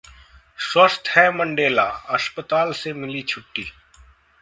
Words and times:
स्वस्थ 0.59 1.09
हैं 1.17 1.27
मंडेला, 1.29 1.85
अस्पताल 2.09 2.73
से 2.73 2.93
मिली 2.93 3.21
छुट्टी 3.23 3.71